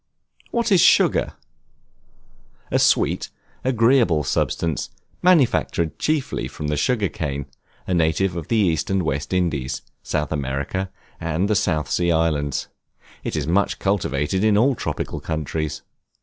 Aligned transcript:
What 0.49 0.71
is 0.71 0.81
Sugar? 0.81 1.33
A 2.71 2.79
sweet, 2.79 3.29
agreeable 3.63 4.23
substance, 4.23 4.89
manufactured 5.21 5.99
chiefly 5.99 6.47
from 6.47 6.69
the 6.69 6.75
Sugar 6.75 7.07
Cane, 7.07 7.45
a 7.85 7.93
native 7.93 8.35
of 8.35 8.47
the 8.47 8.57
East 8.57 8.89
and 8.89 9.03
West 9.03 9.31
Indies, 9.31 9.83
South 10.01 10.31
America 10.31 10.89
and 11.19 11.47
the 11.47 11.55
South 11.55 11.87
Sea 11.87 12.11
Islands; 12.11 12.67
it 13.23 13.35
is 13.35 13.45
much 13.45 13.77
cultivated 13.77 14.43
in 14.43 14.57
all 14.57 14.73
tropical 14.73 15.19
countries. 15.19 15.83